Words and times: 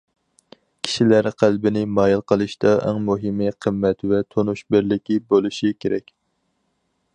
كىشىلەر 0.85 1.27
قەلبىنى 1.41 1.83
مايىل 1.97 2.23
قىلىشتا، 2.31 2.71
ئەڭ 2.87 3.03
مۇھىمى 3.11 3.53
قىممەت 3.67 4.03
ۋە 4.13 4.23
تونۇش 4.35 4.67
بىرلىكى 4.77 5.21
بولۇشى 5.35 5.73
كېرەك. 5.85 6.13